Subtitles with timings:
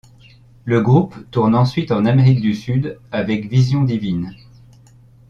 [0.65, 4.33] Le groupe tourne ensuite en Amérique du Sud avec Vision Divine.